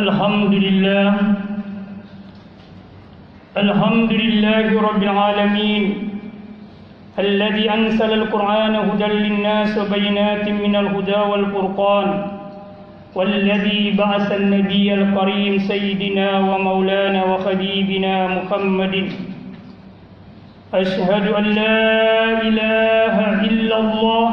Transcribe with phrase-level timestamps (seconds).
[0.00, 1.12] الحمد لله.
[3.56, 5.84] الحمد لله رب العالمين
[7.18, 12.08] الذي أنزل القرآن هدى للناس وبينات من الهدى والفرقان
[13.14, 18.94] والذي بعث النبي الكريم سيدنا ومولانا وخبيبنا محمد.
[20.74, 21.82] أشهد أن لا
[22.48, 23.16] إله
[23.48, 24.28] إلا الله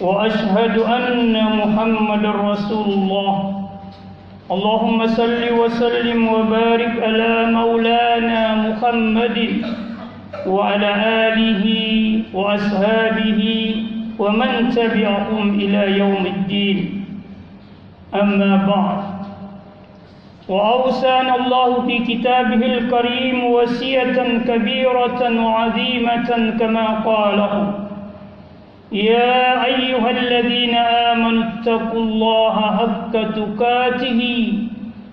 [0.00, 3.65] وأشهد أن محمد رسول الله.
[4.50, 9.38] اللهم صل وسلم وبارك على مولانا محمد
[10.46, 10.90] وعلى
[11.28, 11.64] آله
[12.34, 13.42] وأصحابه
[14.18, 17.04] ومن تبعهم إلى يوم الدين.
[18.14, 19.00] أما بعد.
[20.48, 27.85] وأوصانا الله في كتابه الكريم وصية كبيرة وعظيمة كما قاله.
[28.92, 30.74] يا أيها الذين
[31.10, 34.20] آمنوا اتقوا الله حق تقاته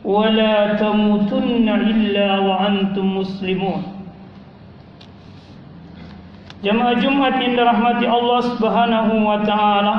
[0.06, 3.82] ولا تموتن إلا وأنتم مسلمون
[6.64, 9.96] Jumat yang dirahmati Allah Subhanahu wa taala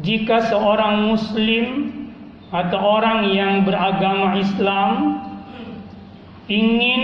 [0.00, 1.92] jika seorang muslim
[2.48, 5.20] atau orang yang beragama Islam
[6.48, 7.02] ingin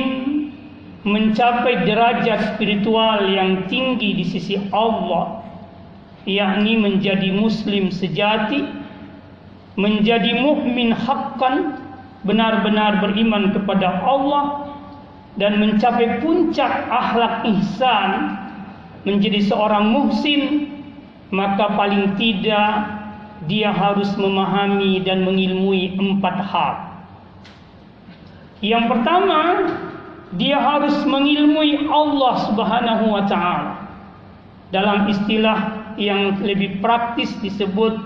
[1.02, 5.40] mencapai derajat spiritual yang tinggi di sisi Allah
[6.28, 8.68] yakni menjadi muslim sejati
[9.80, 11.80] menjadi mukmin hakkan
[12.20, 14.76] benar-benar beriman kepada Allah
[15.40, 18.36] dan mencapai puncak akhlak ihsan
[19.08, 20.68] menjadi seorang muhsin
[21.32, 23.00] maka paling tidak
[23.48, 26.74] dia harus memahami dan mengilmui empat hal.
[28.60, 29.40] Yang pertama
[30.38, 33.74] dia harus mengilmui Allah Subhanahu wa taala
[34.70, 37.98] dalam istilah yang lebih praktis disebut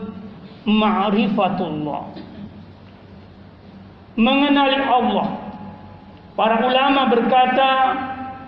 [0.64, 2.16] ma'rifatullah
[4.16, 5.44] mengenali Allah
[6.34, 7.70] Para ulama berkata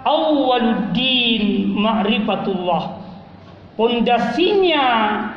[0.02, 2.98] awwaluddin ma'rifatullah.
[3.78, 4.84] Pondasinya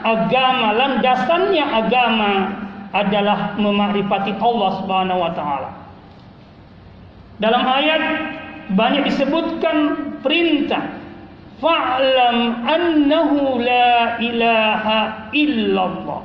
[0.01, 2.31] agama, landasannya agama
[2.89, 5.69] adalah memakrifati Allah Subhanahu wa taala.
[7.37, 8.01] Dalam ayat
[8.73, 9.77] banyak disebutkan
[10.21, 10.99] perintah
[11.57, 16.21] fa'lam annahu la ilaha illallah.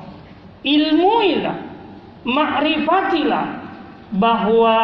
[0.64, 1.56] Ilmuilah,
[2.24, 3.44] makrifatilah
[4.16, 4.78] bahwa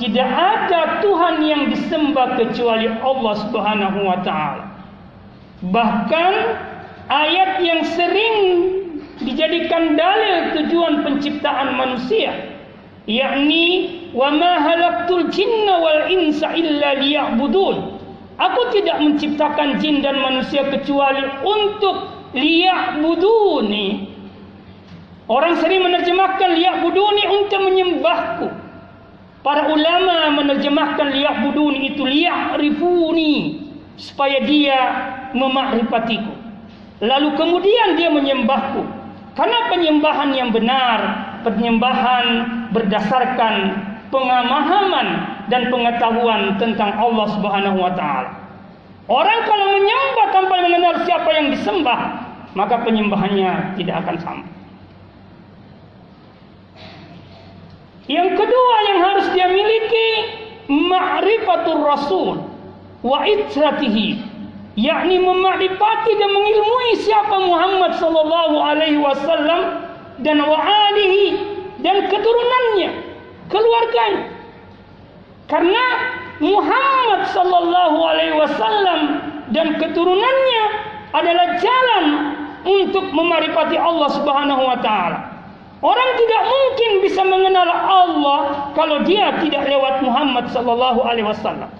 [0.00, 4.64] tidak ada Tuhan yang disembah kecuali Allah Subhanahu wa taala.
[5.60, 6.32] Bahkan
[7.12, 8.36] ayat yang sering
[9.20, 12.32] dijadikan dalil tujuan penciptaan manusia
[13.10, 13.66] yakni
[14.14, 17.98] wa ma halaqtul jinna wal insa illa liya'budun.
[18.40, 23.86] Aku tidak menciptakan jin dan manusia kecuali untuk liya'buduni.
[25.30, 28.46] Orang sering menerjemahkan liya'buduni untuk menyembahku.
[29.40, 33.34] Para ulama menerjemahkan liya'buduni itu liya'rifuni
[34.00, 34.78] supaya dia
[35.36, 36.32] memakrifatiku.
[37.04, 38.82] Lalu kemudian dia menyembahku.
[39.36, 42.26] Karena penyembahan yang benar, penyembahan
[42.72, 43.54] berdasarkan
[44.10, 45.08] pengamahaman
[45.48, 48.30] dan pengetahuan tentang Allah Subhanahu wa taala.
[49.10, 52.00] Orang kalau menyembah tanpa mengenal siapa yang disembah,
[52.54, 54.52] maka penyembahannya tidak akan sampai.
[58.10, 60.08] Yang kedua yang harus dia miliki
[60.66, 62.28] ma'rifatul rasul
[63.06, 64.18] wa itratihi
[64.78, 69.89] yakni memakrifati dan mengilmui siapa Muhammad sallallahu alaihi wasallam
[70.20, 71.24] dan wa alihi
[71.80, 72.90] dan keturunannya
[73.48, 74.24] keluarganya
[75.48, 75.84] karena
[76.40, 79.00] Muhammad sallallahu alaihi wasallam
[79.50, 80.64] dan keturunannya
[81.10, 82.04] adalah jalan
[82.64, 85.30] untuk memarifati Allah Subhanahu wa taala
[85.80, 91.72] Orang tidak mungkin bisa mengenal Allah kalau dia tidak lewat Muhammad sallallahu alaihi wasallam.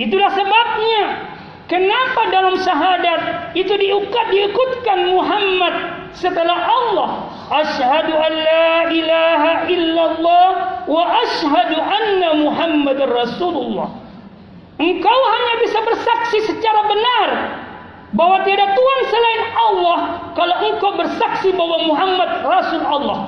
[0.00, 1.28] Itulah sebabnya
[1.72, 5.74] kenapa dalam syahadat itu diukat diikutkan Muhammad
[6.12, 7.10] setelah Allah.
[7.52, 10.48] Asyhadu an la ilaha illallah
[10.84, 13.88] wa asyhadu anna Muhammadar Rasulullah.
[14.76, 17.28] Engkau hanya bisa bersaksi secara benar
[18.12, 19.98] bahwa tiada Tuhan selain Allah
[20.36, 23.18] kalau engkau bersaksi bahwa Muhammad Rasul Allah.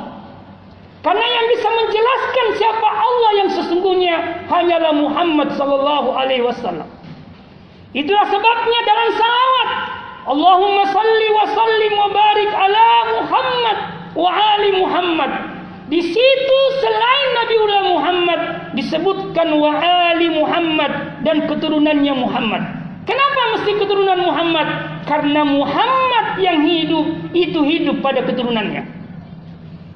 [1.05, 4.15] Karena yang bisa menjelaskan siapa Allah yang sesungguhnya
[4.49, 6.89] hanyalah Muhammad sallallahu alaihi wasallam.
[7.94, 9.69] Itulah sebabnya dalam salawat
[10.25, 12.88] Allahumma salli wa sallim wa barik ala
[13.23, 13.76] Muhammad
[14.19, 15.31] wa ali Muhammad.
[15.87, 18.41] Di situ selain Nabiullah Muhammad
[18.75, 22.62] disebutkan wa ali Muhammad dan keturunannya Muhammad.
[23.05, 24.67] Kenapa mesti keturunan Muhammad?
[25.05, 27.05] Karena Muhammad yang hidup
[27.37, 28.81] itu hidup pada keturunannya.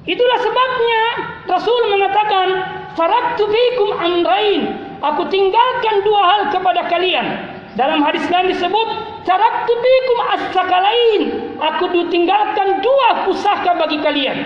[0.05, 1.03] Itulah sebabnya
[1.49, 2.47] Rasul mengatakan,
[2.93, 4.61] "Faraktu fikum amrain."
[4.99, 7.48] Aku tinggalkan dua hal kepada kalian.
[7.77, 8.87] Dalam hadis lain disebut,
[9.29, 11.21] "Taraktu fikum as-sakalain."
[11.59, 14.37] Aku tinggalkan dua pusaka bagi kalian.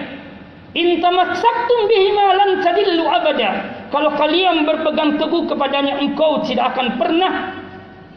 [0.73, 3.69] In tamassaktum bihima lan tadillu abada.
[3.93, 7.33] Kalau kalian berpegang teguh kepadanya engkau tidak akan pernah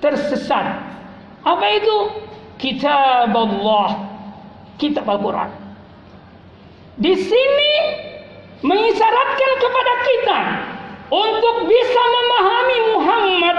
[0.01, 0.65] tersesat.
[1.45, 1.97] Apa itu?
[2.57, 4.09] Kitab Allah.
[4.81, 5.53] Kitab Al-Quran.
[6.97, 7.73] Di sini
[8.65, 10.39] mengisyaratkan kepada kita
[11.13, 13.57] untuk bisa memahami Muhammad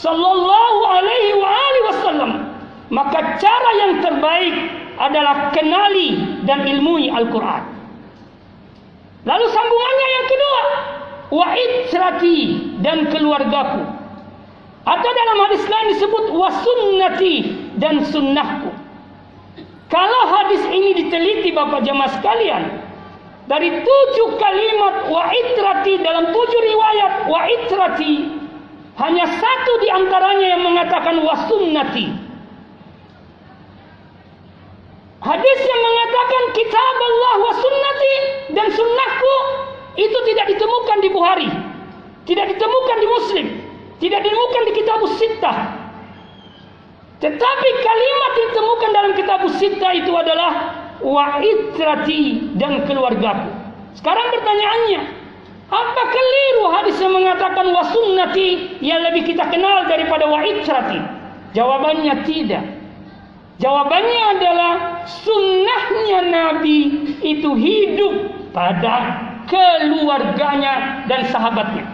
[0.00, 2.32] sallallahu alaihi wa alihi wasallam
[2.90, 4.56] maka cara yang terbaik
[5.00, 7.62] adalah kenali dan ilmui Al-Quran.
[9.24, 10.62] Lalu sambungannya yang kedua,
[11.30, 12.38] wa itrati
[12.82, 13.84] dan keluargaku.
[14.84, 17.34] Atau dalam hadis lain disebut wa sunnati
[17.78, 18.72] dan sunnahku.
[19.92, 22.62] Kalau hadis ini diteliti Bapak jemaah sekalian,
[23.46, 28.39] dari tujuh kalimat wa itrati dalam tujuh riwayat wa itrati
[28.98, 32.06] hanya satu di antaranya yang mengatakan wa sunnati.
[35.20, 38.14] Hadis yang mengatakan kitab Allah wa sunnati
[38.56, 39.34] dan sunnahku
[40.00, 41.50] itu tidak ditemukan di Bukhari,
[42.24, 43.46] tidak ditemukan di Muslim,
[44.00, 45.58] tidak ditemukan di kitab Sittah.
[47.20, 50.52] Tetapi kalimat yang ditemukan dalam kitab Sittah itu adalah
[51.04, 53.52] wa itrati dan keluargaku.
[54.00, 55.19] Sekarang pertanyaannya,
[55.70, 60.98] apa keliru hadis yang mengatakan wa sunnati yang lebih kita kenal daripada wa itrati?
[61.54, 62.64] Jawabannya tidak.
[63.62, 64.72] Jawabannya adalah
[65.06, 66.78] sunnahnya Nabi
[67.22, 68.14] itu hidup
[68.50, 71.86] pada keluarganya dan sahabatnya.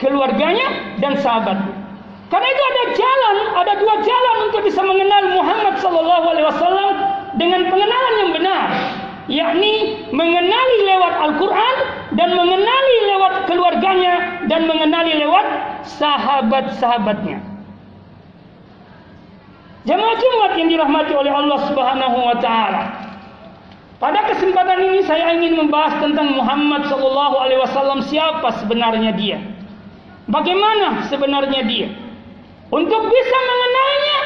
[0.00, 1.74] Keluarganya dan sahabatnya.
[2.32, 6.92] Karena itu ada jalan, ada dua jalan untuk bisa mengenal Muhammad sallallahu alaihi wasallam
[7.36, 8.68] dengan pengenalan yang benar,
[9.30, 11.76] yakni mengenali lewat Al-Qur'an
[12.14, 15.46] dan mengenali lewat keluarganya dan mengenali lewat
[15.84, 17.40] sahabat-sahabatnya.
[19.84, 22.82] Jemaah Jumat yang dirahmati oleh Allah Subhanahu wa taala.
[24.00, 29.38] Pada kesempatan ini saya ingin membahas tentang Muhammad sallallahu alaihi wasallam siapa sebenarnya dia.
[30.28, 31.88] Bagaimana sebenarnya dia?
[32.72, 34.18] Untuk bisa mengenalnya,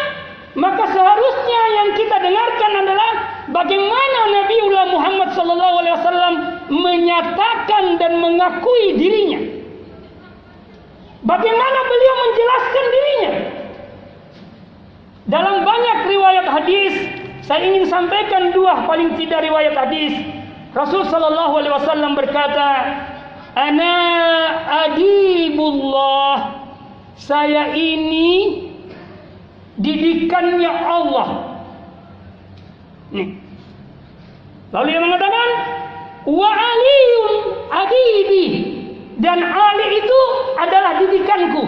[0.59, 3.11] maka seharusnya yang kita dengarkan adalah
[3.55, 6.35] bagaimana Nabiullah Muhammad sallallahu alaihi wasallam
[6.67, 9.39] menyatakan dan mengakui dirinya.
[11.23, 13.33] Bagaimana beliau menjelaskan dirinya?
[15.31, 16.95] Dalam banyak riwayat hadis
[17.47, 20.11] saya ingin sampaikan dua paling tidak riwayat hadis.
[20.75, 22.71] Rasul sallallahu alaihi wasallam berkata,
[23.55, 23.95] "Ana
[24.91, 26.61] adibullah."
[27.19, 28.68] Saya ini
[29.79, 31.29] didikannya Allah.
[33.15, 33.39] Nih.
[34.69, 35.49] Lalu dia mengatakan,
[36.29, 37.33] "Wa aliyun
[37.73, 38.45] adibi."
[39.19, 40.21] Dan Ali itu
[40.63, 41.65] adalah didikanku.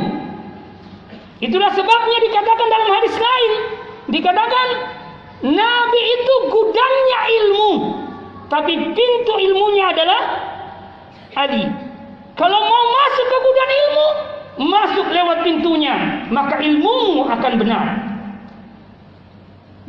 [1.42, 3.52] Itulah sebabnya dikatakan dalam hadis lain,
[4.06, 4.68] dikatakan
[5.50, 7.72] Nabi itu gudangnya ilmu.
[8.46, 10.22] Tapi pintu ilmunya adalah
[11.34, 11.66] Ali.
[12.38, 14.08] Kalau mau masuk ke gudang ilmu,
[14.58, 17.86] masuk lewat pintunya, maka ilmumu akan benar.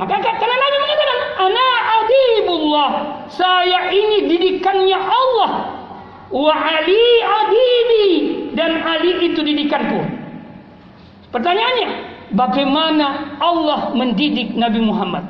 [0.02, 1.68] Maka karena Nabi mengatakan, "Ana
[2.02, 2.92] adibullah."
[3.32, 5.52] Saya ini didikannya Allah.
[6.32, 8.08] Wa Ali adibi
[8.56, 10.00] dan Ali itu didikanku.
[11.32, 11.90] Pertanyaannya,
[12.36, 15.28] bagaimana Allah mendidik Nabi Muhammad?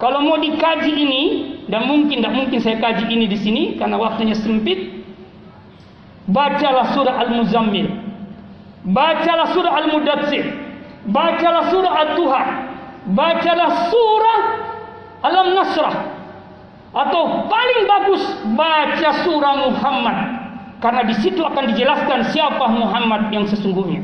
[0.00, 1.22] Kalau mau dikaji ini
[1.68, 5.02] dan mungkin tidak mungkin saya kaji ini di sini karena waktunya sempit.
[6.30, 7.90] Bacalah surah Al-Muzammil.
[8.86, 10.44] Bacalah surah Al-Mudatsir.
[11.08, 12.46] Bacalah surah Al-Tuhan.
[13.12, 14.40] Bacalah surah
[15.20, 15.96] Alam Nasrah.
[16.90, 18.22] Atau paling bagus
[18.56, 20.18] baca surah Muhammad.
[20.80, 24.00] Karena di situ akan dijelaskan siapa Muhammad yang sesungguhnya.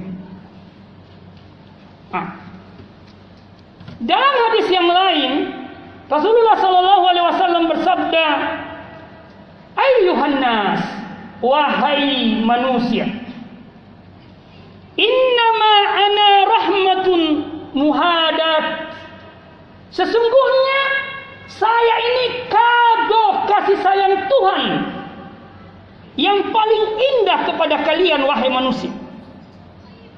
[2.12, 2.36] Nah.
[3.96, 5.56] Dalam hadis yang lain
[6.06, 8.26] Rasulullah sallallahu alaihi wasallam bersabda,
[9.74, 10.80] "Ayyuhan nas,
[11.42, 13.10] wahai manusia,
[14.98, 17.20] innama ana rahmatun
[17.72, 18.64] muhadat."
[19.94, 20.80] Sesungguhnya
[21.48, 24.62] saya ini kado kasih sayang Tuhan
[26.16, 28.92] yang paling indah kepada kalian wahai manusia.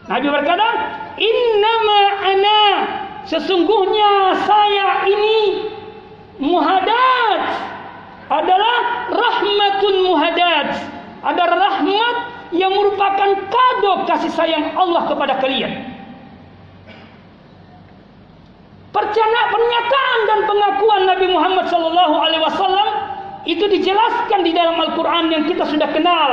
[0.08, 0.68] Nabi berkata,
[1.20, 2.62] "Innama ana
[3.28, 5.68] sesungguhnya saya ini
[6.40, 7.42] muhadat
[8.30, 8.76] adalah
[9.10, 10.68] rahmatun muhadat
[11.26, 12.16] adalah rahmat
[12.52, 15.72] yang merupakan kado kasih sayang Allah kepada kalian.
[18.88, 22.88] Percana pernyataan dan pengakuan Nabi Muhammad sallallahu alaihi wasallam
[23.44, 26.30] itu dijelaskan di dalam Al-Quran yang kita sudah kenal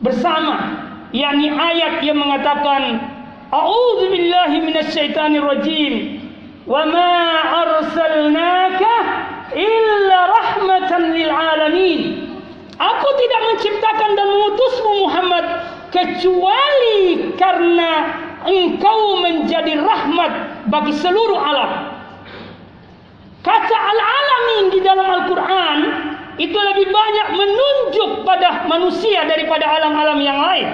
[0.00, 0.82] bersama.
[1.14, 2.98] Yakni ayat yang mengatakan
[3.52, 5.94] A'udzu billahi minasyaitonir rajim.
[6.66, 7.14] Wa ma
[7.62, 8.94] arsalnaka
[9.54, 12.25] illa rahmatan lil alamin
[12.76, 15.44] Aku tidak menciptakan dan mengutusmu Muhammad
[15.88, 17.92] kecuali karena
[18.44, 20.32] engkau menjadi rahmat
[20.68, 21.70] bagi seluruh alam.
[23.40, 25.78] Kata al-alamin di dalam Al-Quran
[26.36, 30.68] itu lebih banyak menunjuk pada manusia daripada alam-alam yang lain.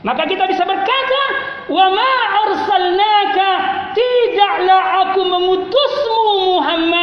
[0.00, 1.22] Maka kita bisa berkata,
[1.68, 2.12] "Wa ma
[2.48, 3.50] arsalnaka
[3.92, 6.24] tidaklah aku mengutusmu
[6.56, 6.99] Muhammad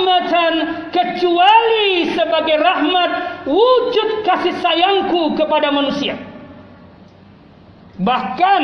[0.00, 0.52] rahmatan
[0.88, 3.10] kecuali sebagai rahmat
[3.44, 6.16] wujud kasih sayangku kepada manusia."
[8.00, 8.62] Bahkan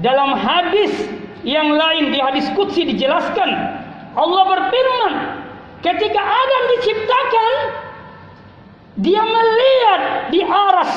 [0.00, 0.94] dalam hadis
[1.42, 3.50] yang lain di hadis dijelaskan
[4.12, 5.12] Allah berfirman,
[5.82, 7.52] ketika Adam diciptakan,
[9.02, 10.00] dia melihat
[10.30, 10.92] di aras.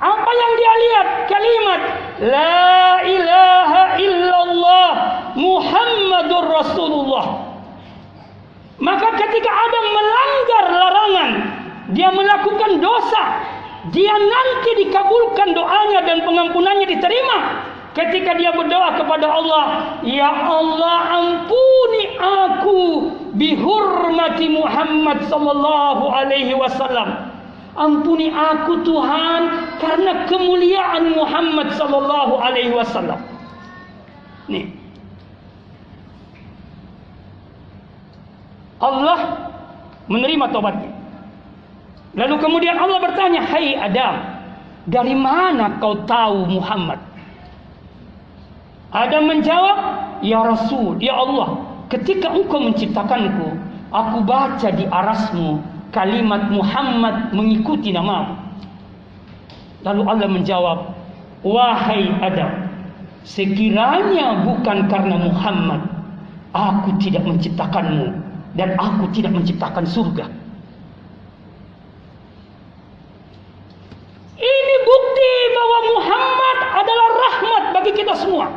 [0.00, 1.08] Apa yang dia lihat?
[1.28, 1.80] Kalimat
[2.24, 4.92] La ilaha illallah
[5.36, 7.49] Muhammadur Rasulullah.
[8.80, 11.30] Maka ketika Adam melanggar larangan,
[11.92, 13.24] dia melakukan dosa,
[13.92, 17.38] dia nanti dikabulkan doanya dan pengampunannya diterima
[17.92, 19.64] ketika dia berdoa kepada Allah,
[20.00, 22.80] "Ya Allah, ampuni aku
[23.36, 27.36] bihurmati Muhammad sallallahu alaihi wasallam."
[27.70, 29.42] Ampuni aku Tuhan
[29.78, 33.22] karena kemuliaan Muhammad sallallahu alaihi wasallam.
[34.50, 34.79] Nih.
[38.80, 39.18] Allah
[40.08, 40.90] menerima tobatnya.
[42.16, 44.14] Lalu kemudian Allah bertanya, "Hai Adam,
[44.88, 46.98] dari mana kau tahu Muhammad?"
[48.90, 49.78] Adam menjawab,
[50.20, 53.54] Ya Rasul, Ya Allah, ketika engkau menciptakanku,
[53.94, 55.62] aku baca di arasmu
[55.94, 58.34] kalimat Muhammad mengikuti namamu.
[59.86, 60.78] Lalu Allah menjawab,
[61.46, 62.68] Wahai Adam,
[63.22, 65.80] sekiranya bukan karena Muhammad,
[66.50, 70.26] aku tidak menciptakanmu dan aku tidak menciptakan surga.
[74.40, 78.48] Ini bukti bahwa Muhammad adalah rahmat bagi kita semua.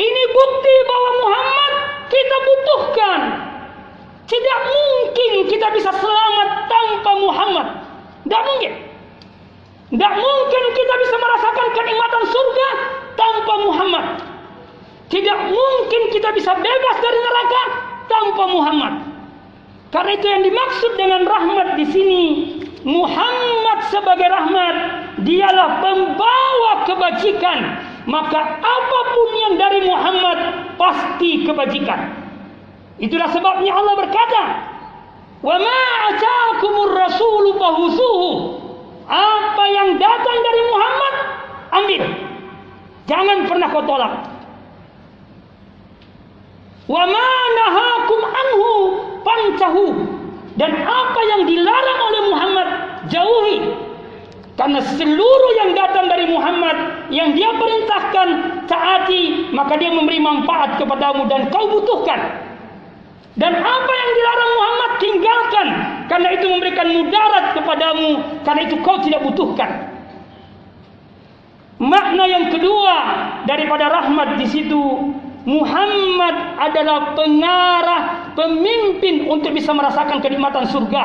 [0.00, 1.72] Ini bukti bahwa Muhammad
[2.08, 3.20] kita butuhkan.
[4.30, 7.66] Tidak mungkin kita bisa selamat tanpa Muhammad.
[8.24, 8.72] Tidak mungkin.
[9.90, 12.68] Tidak mungkin kita bisa merasakan kenikmatan surga
[13.18, 14.06] tanpa Muhammad.
[15.10, 17.62] Tidak mungkin kita bisa bebas dari neraka
[18.06, 18.94] tanpa Muhammad.
[19.90, 22.24] Karena itu yang dimaksud dengan rahmat di sini.
[22.86, 24.74] Muhammad sebagai rahmat,
[25.20, 27.58] dialah pembawa kebajikan
[28.08, 30.38] maka apa pun yang dari Muhammad
[30.80, 32.16] pasti kebajikan.
[33.00, 34.42] Itulah sebabnya Allah berkata,
[35.44, 35.80] "Wa ma
[36.10, 38.30] ataakumur rasulu fahusuhu."
[39.10, 41.14] Apa yang datang dari Muhammad,
[41.82, 42.02] ambil.
[43.10, 44.12] Jangan pernah kau tolak.
[46.86, 48.68] Wa ma nahakum anhu
[49.26, 49.86] pantahu.
[50.54, 52.68] Dan apa yang dilarang oleh Muhammad,
[53.10, 53.89] jauhi.
[54.60, 58.28] Karena seluruh yang datang dari Muhammad yang dia perintahkan
[58.68, 62.20] taati, maka dia memberi manfaat kepadamu dan kau butuhkan.
[63.40, 65.68] Dan apa yang dilarang Muhammad tinggalkan
[66.12, 68.10] karena itu memberikan mudarat kepadamu,
[68.44, 69.70] karena itu kau tidak butuhkan.
[71.80, 72.96] Makna yang kedua
[73.48, 74.76] daripada rahmat di situ
[75.48, 81.04] Muhammad adalah pengarah, pemimpin untuk bisa merasakan kenikmatan surga.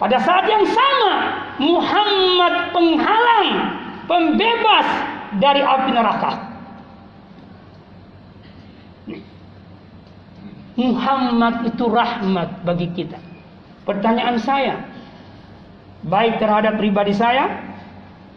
[0.00, 3.48] Pada saat yang sama, Muhammad penghalang,
[4.08, 4.88] pembebas
[5.36, 6.32] dari api neraka.
[10.72, 13.20] Muhammad itu rahmat bagi kita.
[13.84, 14.80] Pertanyaan saya,
[16.08, 17.60] baik terhadap pribadi saya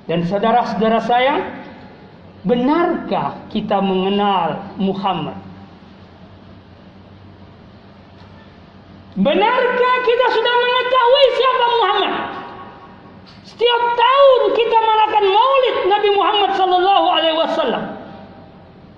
[0.06, 1.34] dan saudara-saudara saya,
[2.44, 5.40] benarkah kita mengenal Muhammad?
[9.16, 12.14] Benarkah kita sudah mengetahui siapa Muhammad?
[13.46, 17.84] Setiap tahun kita merayakan Maulid Nabi Muhammad sallallahu alaihi wasallam.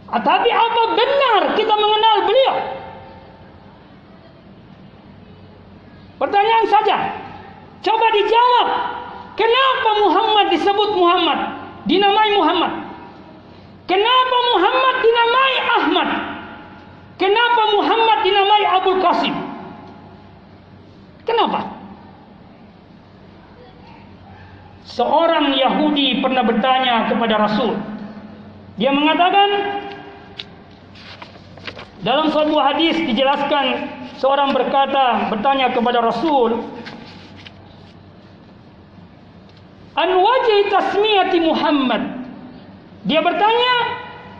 [0.08, 2.56] Tapi apa benar kita mengenal beliau?
[6.18, 6.98] Pertanyaan saja.
[7.84, 8.68] Coba dijawab.
[9.38, 11.39] Kenapa Muhammad disebut Muhammad?
[11.86, 12.74] Dinamai Muhammad.
[13.86, 16.10] Kenapa Muhammad dinamai Ahmad?
[17.20, 19.36] Kenapa Muhammad dinamai Abdul Qasim?
[21.27, 21.76] Kenapa?
[24.98, 27.77] Seorang Yahudi pernah bertanya kepada Rasul.
[28.82, 29.77] Dia mengatakan,
[32.01, 36.62] Dalam sebuah hadis dijelaskan seorang berkata bertanya kepada Rasul
[39.98, 42.01] An wajhi tasmiyati Muhammad.
[43.10, 43.74] Dia bertanya,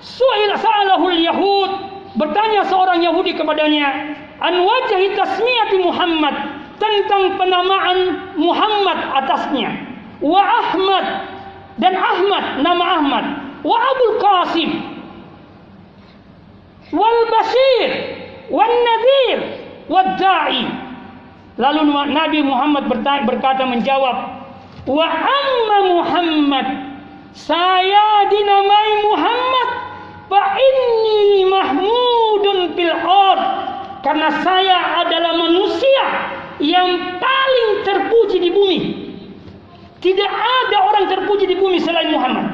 [0.02, 1.72] Su'il sa'alahul Yahud.
[2.14, 6.36] Bertanya seorang Yahudi kepadanya, An wajhi tasmiyati Muhammad.
[6.78, 7.98] Tentang penamaan
[8.38, 9.87] Muhammad atasnya.
[10.22, 11.06] Wa Ahmad.
[11.78, 13.26] Dan Ahmad, nama Ahmad.
[13.62, 14.70] Wa Abul Qasim.
[16.90, 17.90] Wal Bashir.
[18.50, 19.40] Wal Nadir.
[19.86, 20.64] Wal Da'i.
[21.58, 21.82] Lalu
[22.14, 22.90] Nabi Muhammad
[23.26, 24.18] berkata menjawab,
[24.90, 26.68] Wa amma Muhammad.
[27.38, 29.70] Saya dinamai Muhammad.
[30.28, 33.42] Fa inni mahmudun fil ard.
[34.02, 36.06] Karena saya adalah manusia
[36.58, 37.37] yang paling.
[39.98, 42.46] Tidak ada orang terpuji di bumi selain Muhammad.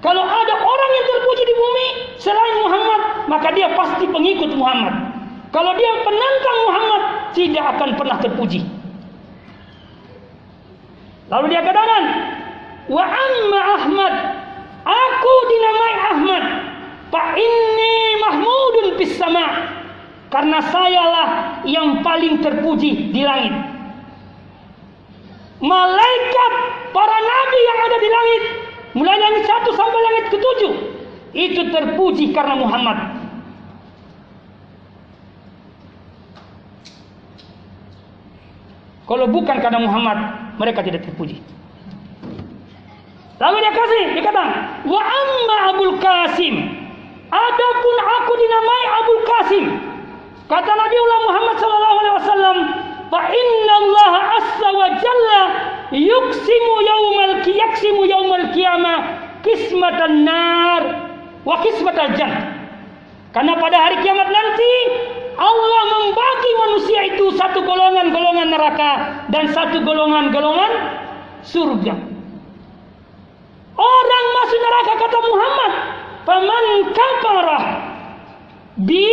[0.00, 4.94] Kalau ada orang yang terpuji di bumi selain Muhammad, maka dia pasti pengikut Muhammad.
[5.52, 7.02] Kalau dia penantang Muhammad,
[7.36, 8.60] tidak akan pernah terpuji.
[11.28, 12.02] Lalu dia katakan,
[12.88, 14.14] "Wa amma Ahmad,
[14.88, 16.44] aku dinamai Ahmad,
[17.12, 19.76] fa inni mahmudun fis sama."
[20.28, 21.28] Karena sayalah
[21.64, 23.52] yang paling terpuji di langit.
[25.58, 26.52] Malaikat
[26.94, 28.42] para nabi yang ada di langit,
[28.94, 30.72] mulai langit satu sampai langit ketujuh,
[31.34, 32.98] itu terpuji karena Muhammad.
[39.08, 40.18] Kalau bukan karena Muhammad,
[40.60, 41.40] mereka tidak terpuji.
[43.38, 44.44] Lalu dia kasih, dia kata,
[44.84, 46.54] wa amma Abul Qasim.
[47.28, 49.64] Adapun aku dinamai Abul Qasim.
[50.44, 52.56] Kata Nabi Muhammad sallallahu alaihi wasallam,
[53.08, 55.42] fa inna Allah azza wa jalla
[55.92, 58.98] yuqsimu yaumal yaksimu yaumal qiyamah
[59.42, 60.82] kismatan nar
[61.44, 62.12] wa kismatal.
[63.28, 64.72] Karena pada hari kiamat nanti
[65.38, 68.90] Allah membagi manusia itu satu golongan-golongan neraka
[69.30, 70.72] dan satu golongan-golongan
[71.46, 71.94] surga.
[73.78, 75.72] Orang masuk neraka kata Muhammad,
[76.26, 77.60] "Faman kafara
[78.82, 79.06] bi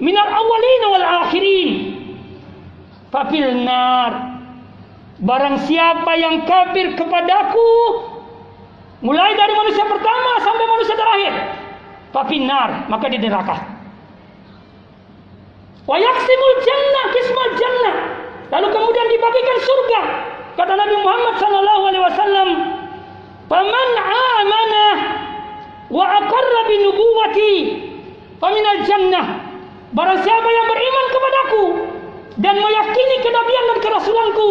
[0.00, 1.93] minal awwalin wal akhirin
[3.14, 4.34] fafil nar."
[5.22, 7.70] Barang siapa yang kafir kepadaku
[9.06, 11.34] mulai dari manusia pertama sampai manusia terakhir,
[12.10, 13.56] fafil nar, maka di neraka.
[15.86, 17.96] Wa yaksimul jannah kismal jannah.
[18.50, 20.00] Lalu kemudian dibagikan surga.
[20.54, 22.48] Kata Nabi Muhammad sallallahu alaihi wasallam,
[23.46, 24.86] "Faman amana
[25.92, 27.54] wa aqarra bi nubuwati
[28.42, 29.26] faminal jannah."
[29.94, 31.62] Barang siapa yang beriman kepadaku
[32.40, 34.50] dan meyakini kenabian dan kerasulanku,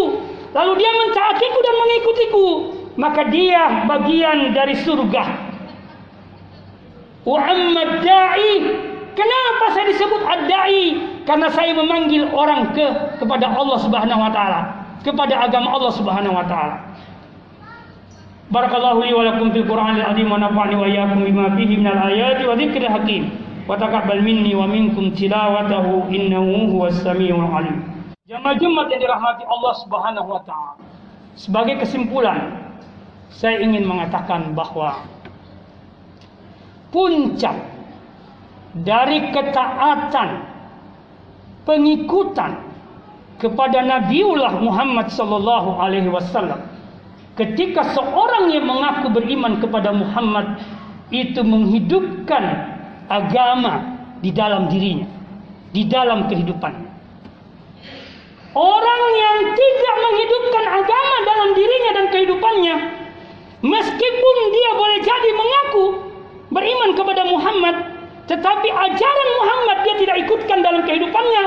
[0.56, 2.48] lalu dia mentaatiku dan mengikutiku,
[2.96, 5.24] maka dia bagian dari surga.
[7.24, 8.54] Wa amma da'i
[9.13, 10.86] Kenapa saya disebut ad-da'i?
[11.24, 12.86] Karena saya memanggil orang ke
[13.22, 14.62] kepada Allah Subhanahu wa taala,
[15.06, 16.98] kepada agama Allah Subhanahu wa taala.
[18.50, 22.43] Barakallahu li wa lakum fil Qur'anil azim wa nafa'ni wa iyyakum bima fihi minal ayati
[22.46, 23.24] wa dzikril hakim.
[24.19, 27.80] Minni wa minkum tilawatahu innahu huwas samiul alim.
[28.28, 30.80] Jamaah-jamaah yang dirahmati Allah Subhanahu wa taala.
[31.39, 32.71] Sebagai kesimpulan,
[33.32, 35.02] saya ingin mengatakan bahwa
[36.91, 37.56] puncak
[38.84, 40.30] dari ketaatan
[41.65, 42.62] pengikutan
[43.41, 46.63] kepada Nabiullah Muhammad sallallahu alaihi wasallam
[47.36, 50.62] ketika seorang yang mengaku beriman kepada Muhammad
[51.10, 52.73] itu menghidupkan
[53.10, 55.08] agama di dalam dirinya
[55.74, 56.92] di dalam kehidupannya
[58.54, 62.76] orang yang tidak menghidupkan agama dalam dirinya dan kehidupannya
[63.66, 65.86] meskipun dia boleh jadi mengaku
[66.54, 67.76] beriman kepada Muhammad
[68.24, 71.44] tetapi ajaran Muhammad dia tidak ikutkan dalam kehidupannya.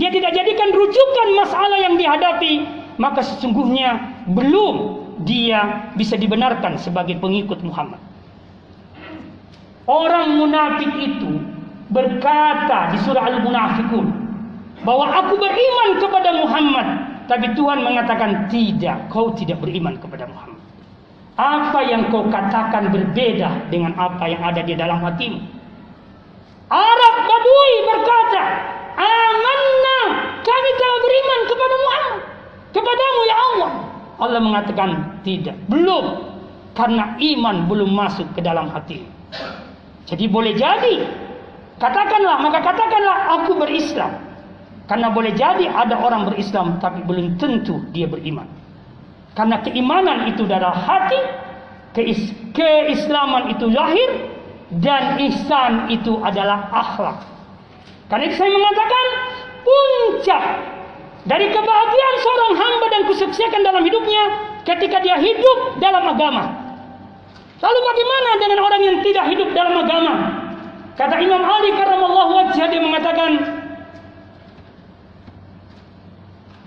[0.00, 2.64] Dia tidak jadikan rujukan masalah yang dihadapi.
[2.96, 4.00] Maka sesungguhnya
[4.32, 8.00] belum dia bisa dibenarkan sebagai pengikut Muhammad.
[9.84, 11.36] Orang munafik itu
[11.92, 14.06] berkata di surah Al-Munafikun
[14.80, 16.86] bahwa aku beriman kepada Muhammad,
[17.28, 20.60] tapi Tuhan mengatakan tidak, kau tidak beriman kepada Muhammad.
[21.34, 25.40] Apa yang kau katakan berbeda dengan apa yang ada di dalam hatimu.
[26.72, 28.42] Arab Badui berkata,
[28.96, 30.00] Amanna,
[30.40, 32.22] kami telah beriman kepada Muhammad.
[32.72, 33.72] Kepadamu ya Allah.
[34.14, 34.90] Allah mengatakan
[35.26, 36.32] tidak, belum.
[36.74, 39.06] Karena iman belum masuk ke dalam hati.
[40.04, 40.96] Jadi boleh jadi.
[41.80, 44.12] Katakanlah, maka katakanlah aku berislam.
[44.84, 48.44] Karena boleh jadi ada orang berislam tapi belum tentu dia beriman.
[49.32, 51.18] Karena keimanan itu adalah hati,
[52.52, 54.10] keislaman itu lahir,
[54.78, 57.18] dan ihsan itu adalah akhlak.
[58.12, 59.06] Karena itu saya mengatakan
[59.64, 60.42] puncak
[61.24, 64.22] dari kebahagiaan seorang hamba dan kesuksesan dalam hidupnya
[64.68, 66.63] ketika dia hidup dalam agama.
[67.64, 70.12] Lalu bagaimana dengan orang yang tidak hidup dalam agama?
[71.00, 73.40] Kata Imam Ali karramallahu wajhah dia mengatakan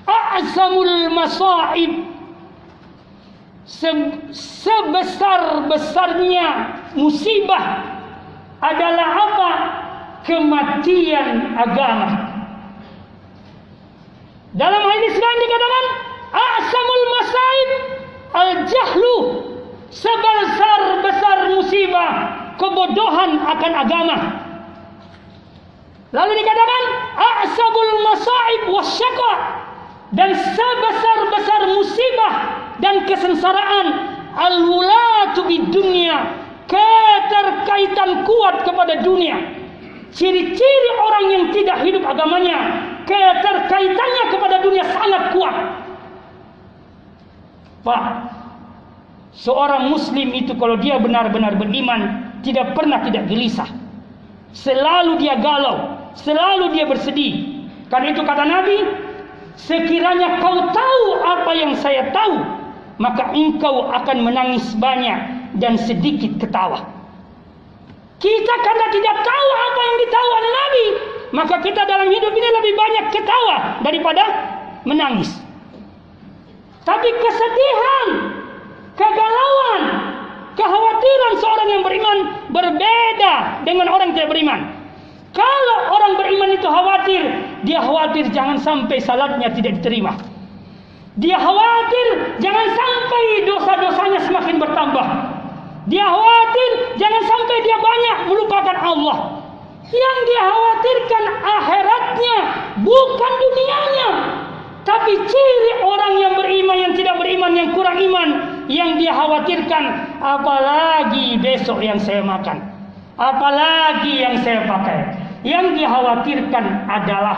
[0.09, 2.17] A'zamul masaib
[3.67, 6.47] sebesar-besarnya
[6.97, 7.83] musibah
[8.57, 9.51] adalah apa?
[10.25, 12.09] Kematian agama.
[14.57, 15.85] Dalam ini sekarang dikatakan
[16.35, 17.69] A'samul masaib
[18.33, 19.17] al-jahlu
[19.91, 22.11] sebesar-besar musibah
[22.59, 24.17] kebodohan akan agama.
[26.15, 26.83] Lalu dikatakan
[27.19, 28.63] a'sabul masaib
[30.15, 32.33] dan sebesar-besar musibah
[32.79, 33.87] dan kesengsaraan
[34.37, 39.35] al-wulatu dunia keterkaitan kuat kepada dunia.
[40.15, 42.59] Ciri-ciri orang yang tidak hidup agamanya
[43.03, 45.55] keterkaitannya kepada dunia sangat kuat.
[47.83, 48.03] Pak,
[49.37, 53.69] seorang muslim itu kalau dia benar-benar beriman tidak pernah tidak gelisah.
[54.57, 57.65] Selalu dia galau, selalu dia bersedih.
[57.87, 58.77] Karena itu kata Nabi,
[59.55, 62.35] sekiranya kau tahu apa yang saya tahu,
[62.97, 65.19] maka engkau akan menangis banyak
[65.61, 66.83] dan sedikit ketawa.
[68.17, 70.85] Kita karena tidak tahu apa yang ditahu oleh Nabi,
[71.37, 74.23] maka kita dalam hidup ini lebih banyak ketawa daripada
[74.89, 75.29] menangis.
[76.81, 78.07] Tapi kesedihan,
[78.97, 79.81] kegalauan,
[80.57, 82.17] kekhawatiran seorang yang beriman
[82.49, 83.33] berbeda
[83.63, 84.59] dengan orang yang tidak beriman.
[85.37, 87.21] Kalau orang beriman itu khawatir,
[87.61, 90.17] dia khawatir jangan sampai salatnya tidak diterima.
[91.17, 92.07] Dia khawatir
[92.41, 95.07] jangan sampai dosa-dosanya semakin bertambah.
[95.87, 99.17] Dia khawatir jangan sampai dia banyak melupakan Allah.
[99.87, 102.37] Yang dia khawatirkan akhiratnya,
[102.81, 104.09] bukan dunianya.
[104.87, 108.29] Tapi ciri orang yang beriman yang tidak beriman yang kurang iman
[108.71, 109.83] yang dia khawatirkan
[110.23, 112.55] apalagi besok yang saya makan.
[113.19, 114.99] Apalagi yang saya pakai.
[115.43, 117.37] Yang dia khawatirkan adalah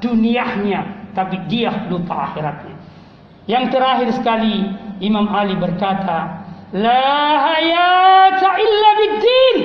[0.00, 2.76] dunianya, tapi dia lupa akhiratnya.
[3.44, 4.64] Yang terakhir sekali
[5.04, 7.12] Imam Ali berkata, La
[7.44, 9.56] hayata illa biddin.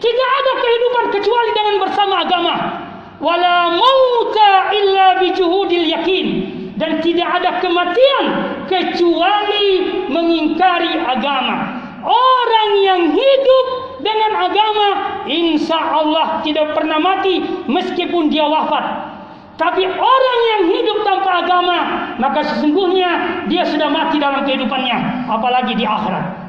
[0.00, 2.54] Tidak ada kehidupan kecuali dengan bersama agama.
[3.20, 6.26] Wala mauta illa bijuhudil yakin.
[6.80, 8.24] Dan tidak ada kematian
[8.64, 9.66] kecuali
[10.08, 11.76] mengingkari agama.
[12.00, 13.66] Orang yang hidup
[14.00, 14.88] dengan agama
[15.28, 19.12] insya Allah tidak pernah mati meskipun dia wafat.
[19.60, 21.78] Tapi orang yang hidup tanpa agama
[22.16, 26.48] maka sesungguhnya dia sudah mati dalam kehidupannya apalagi di akhirat.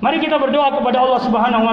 [0.00, 1.64] Mari kita berdoa kepada Allah Subhanahu wa